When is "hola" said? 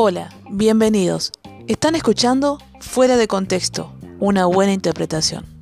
0.00-0.30